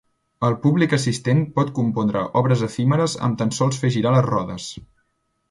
El 0.47 0.53
públic 0.61 0.95
assistent 0.97 1.43
pot 1.59 1.69
compondre 1.79 2.23
obres 2.41 2.65
efímeres 2.69 3.15
amb 3.29 3.39
tan 3.43 3.53
sols 3.59 3.83
fer 3.85 3.93
girar 3.99 4.17
les 4.19 4.27
rodes. 4.31 4.73